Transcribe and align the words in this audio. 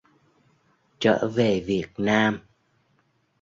Trở 0.99 1.27
về 1.35 1.59
Việt 1.67 1.85
Nam 1.97 2.39